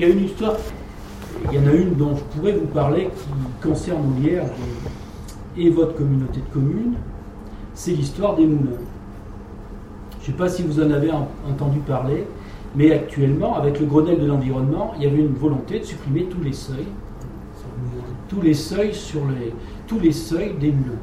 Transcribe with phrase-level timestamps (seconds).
[0.00, 0.54] y, a une histoire,
[1.50, 4.44] il y en a une dont je pourrais vous parler qui concerne Molière
[5.56, 6.94] et, votre communauté de communes,
[7.74, 8.78] c'est l'histoire des moulins.
[10.20, 12.24] Je ne sais pas si vous en avez entendu parler,
[12.76, 16.42] mais actuellement, avec le Grenelle de l'environnement, il y avait une volonté de supprimer tous
[16.42, 16.86] les seuils,
[18.28, 19.52] tous les seuils sur les,
[19.86, 21.00] tous les seuils des moulins.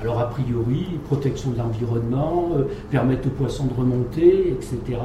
[0.00, 4.98] Alors a priori, protection de l'environnement, euh, permettre aux poissons de remonter, etc.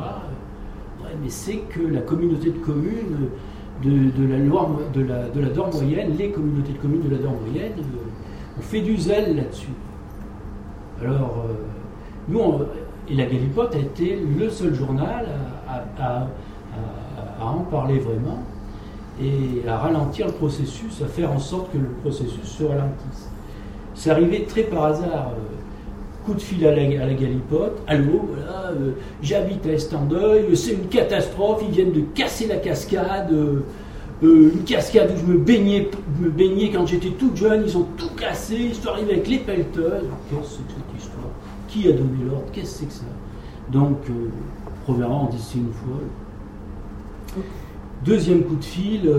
[1.21, 3.29] Mais c'est que la communauté de communes
[3.84, 4.38] de, la,
[4.94, 8.59] de, la, de la Dor moyenne, les communautés de communes de la Dor moyenne, euh,
[8.59, 9.73] ont fait du zèle là-dessus.
[11.02, 11.54] Alors, euh,
[12.30, 12.41] nous,
[13.09, 15.27] et la Galipote a été le seul journal
[15.99, 16.27] à,
[17.41, 18.40] en parler vraiment
[19.21, 23.29] et à ralentir le processus, à faire en sorte que le processus se ralentisse.
[23.93, 25.32] C'est arrivé très par hasard.
[25.34, 25.65] Euh,
[26.25, 27.81] coup de fil à la, à galipote.
[27.88, 33.31] Allô, voilà, euh, j'habite à Estandeuil, c'est une catastrophe, ils viennent de casser la cascade.
[33.31, 33.63] Euh,
[34.23, 35.89] une cascade où je me baignais,
[36.20, 39.40] me baignais quand j'étais toute jeune, ils ont tout cassé, ils sont arrivés avec les
[39.40, 40.07] pelleteuses.
[40.29, 41.29] Qu'est-ce que c'est cette histoire?
[41.67, 42.45] Qui a donné l'ordre?
[42.54, 43.05] Qu'est-ce que c'est que ça?
[43.71, 43.98] Donc,
[44.85, 47.43] premièrement, on dit une folle.
[48.05, 49.12] Deuxième coup de fil,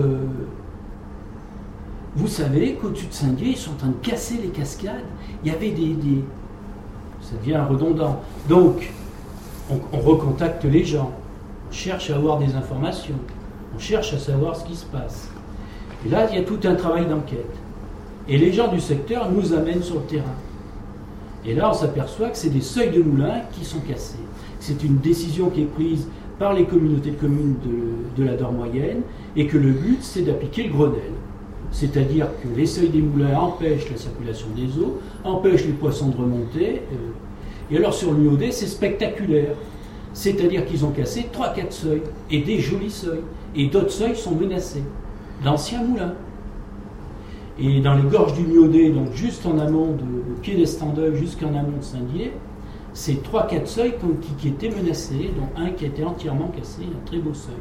[2.15, 5.05] vous savez qu'au-dessus de Saint-Dié, ils sont en train de casser les cascades.
[5.43, 5.95] Il y avait des.
[7.29, 8.21] Ça devient redondant.
[8.47, 8.89] Donc,
[9.69, 11.11] on, recontacte les gens.
[11.69, 13.15] On cherche à avoir des informations.
[13.75, 15.29] On cherche à savoir ce qui se passe.
[16.05, 17.53] Et là, il y a tout un travail d'enquête.
[18.29, 20.35] Et les gens du secteur nous amènent sur le terrain.
[21.45, 24.15] Et là, on s'aperçoit que c'est des seuils de moulins qui sont cassés.
[24.61, 26.07] C'est une décision qui est prise
[26.39, 29.01] par les communautés de communes de, de la Dor moyenne
[29.35, 31.13] et que le but, c'est d'appliquer le Grenelle
[31.71, 36.17] c'est-à-dire que les seuils des moulins empêchent la circulation des eaux, empêchent les poissons de
[36.17, 36.81] remonter.
[36.93, 39.55] Euh, et alors sur le Miaudet, c'est spectaculaire.
[40.13, 42.01] C'est-à-dire qu'ils ont cassé 3-4 seuils,
[42.31, 43.21] et des jolis seuils.
[43.55, 44.83] Et d'autres seuils sont menacés.
[45.43, 46.15] D'anciens moulins.
[47.59, 51.77] Et dans les gorges du Miaudet, donc juste en amont, de, au pied jusqu'en amont
[51.79, 52.31] de Saint-Dié,
[52.93, 57.05] c'est 3-4 seuils qui, qui, étaient menacés, dont un qui a été entièrement cassé, un
[57.05, 57.53] très beau seuil.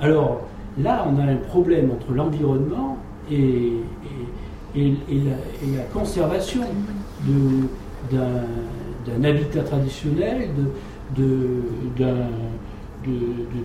[0.00, 0.42] Alors,
[0.82, 2.98] Là, on a un problème entre l'environnement
[3.30, 3.72] et,
[4.76, 6.62] la, conservation
[8.12, 10.50] d'un habitat traditionnel,
[11.16, 11.62] de,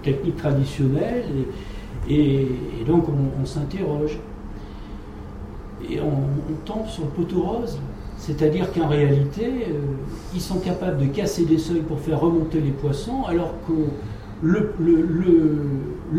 [0.01, 1.25] techniques traditionnelles,
[2.09, 2.47] et,
[2.87, 4.17] donc on, s'interroge.
[5.89, 7.77] Et on, tombe sur le poteau rose,
[8.17, 9.81] c'est-à-dire qu'en réalité, euh,
[10.33, 13.89] ils sont capables de casser des seuils pour faire remonter les poissons, alors qu'on
[14.41, 15.09] le, le,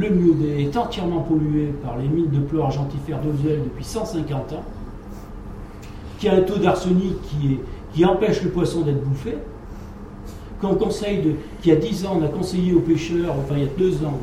[0.03, 4.65] est entièrement pollué par les mines de plomb argentifère d'Ozel depuis 150 ans,
[6.19, 7.16] qui a un taux d'arsenic
[7.93, 9.37] qui, empêche le poisson d'être bouffé,
[10.60, 13.66] qu'on conseille de, qui a 10 ans, on a conseillé aux pêcheurs, enfin il y
[13.66, 14.19] a 2 ans,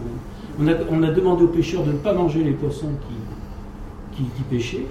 [0.60, 2.90] on a, on a demandé aux pêcheurs de ne pas manger les poissons
[4.16, 4.86] qui, pêchaient,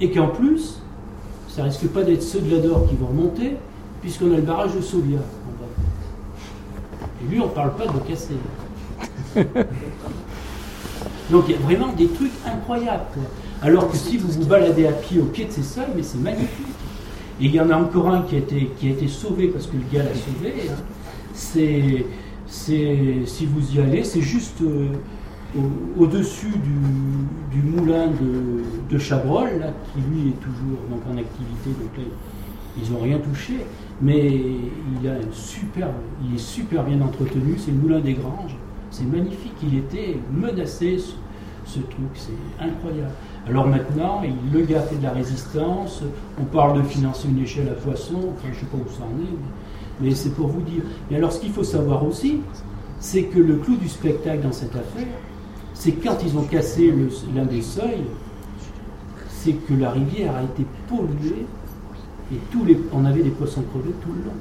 [0.00, 0.80] et qu'en plus,
[1.48, 3.56] ça risque pas d'être ceux de la Dor qui vont remonter,
[4.00, 5.20] puisqu'on a le barrage de Sovia.
[7.22, 8.34] Et lui, on ne parle pas de casser.
[11.30, 13.04] Donc il y a vraiment des trucs incroyables.
[13.62, 16.18] Alors que si vous vous baladez à pied au pied de ces seuils, mais c'est
[16.18, 16.66] magnifique.
[17.40, 19.66] Et il y en a encore un qui a été, qui a été sauvé parce
[19.66, 20.68] que le gars l'a sauvé.
[20.70, 20.74] Hein.
[21.34, 22.04] C'est,
[22.46, 24.88] si vous y allez, c'est juste euh,
[25.98, 26.52] au-dessus
[27.50, 28.08] du, moulin
[28.90, 32.04] de, Chabrol, là, qui lui est toujours donc, en activité, donc là,
[32.76, 33.64] ils n'ont rien touché
[34.02, 34.32] mais
[35.00, 35.88] il, a super,
[36.24, 38.56] il est super bien entretenu, c'est le moulin des Granges,
[38.92, 40.98] c'est magnifique, il était menacé
[41.64, 43.12] ce, truc, c'est incroyable.
[43.48, 44.20] Alors maintenant,
[44.52, 46.02] le gars fait de la résistance,
[46.38, 49.04] on parle de financer une échelle à poisson, enfin je ne sais pas où ça
[49.04, 49.36] en est,
[50.00, 50.82] mais, c'est pour vous dire.
[51.10, 52.40] Mais alors ce qu'il faut savoir aussi,
[53.00, 55.06] c'est que le clou du spectacle dans cette affaire,
[55.72, 56.92] c'est quand ils ont cassé
[57.34, 58.04] l'un des seuils,
[59.28, 61.46] c'est que la rivière a été polluée
[62.32, 64.36] et tous on avait des poissons crevés tout le long.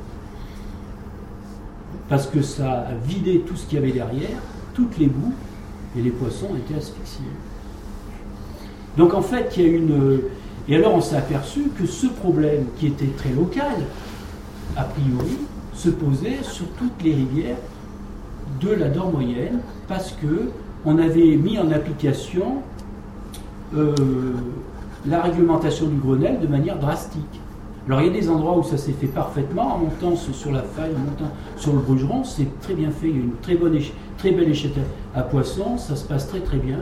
[2.10, 4.38] Parce que ça a vidé tout ce qu'il y avait derrière,
[4.74, 5.34] toutes les boues,
[5.98, 7.26] et les poissons étaient asphyxiés.
[8.98, 10.22] Donc en fait, il y a une.
[10.68, 13.86] Et alors on s'est aperçu que ce problème, qui était très local,
[14.78, 15.38] a priori,
[15.74, 17.58] se posait sur toutes les rivières
[18.62, 20.50] de la Dor moyenne, parce que
[20.86, 22.62] on avait mis en application
[23.76, 23.94] euh,
[25.06, 27.40] la réglementation du Grenelle de manière drastique.
[27.88, 30.62] Alors il y a des endroits où ça s'est fait parfaitement, en montant sur la
[30.62, 33.56] faille, en montant sur le Brugeron, c'est très bien fait, il y a une très,
[33.56, 33.78] bonne
[34.18, 34.72] très belle échelle
[35.16, 36.78] à poisson, ça se passe très très bien,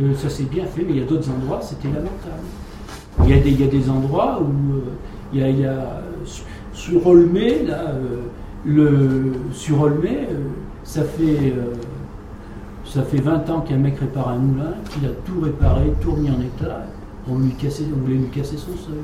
[0.00, 2.44] euh, ça s'est bien fait, mais il y a d'autres endroits, c'était lamentable.
[3.24, 4.80] Il y, a des, il y a des endroits où euh,
[5.32, 6.02] il, y a, a,
[6.72, 7.94] sur Olmé, là,
[8.66, 10.28] euh, sur Olmé,
[10.84, 11.54] ça fait
[12.84, 16.30] Ça fait 20 ans qu'un mec répare un moulin, qu'il a tout réparé, tout remis
[16.30, 16.82] en état.
[17.30, 19.02] On, lui on voulait lui casser son seuil.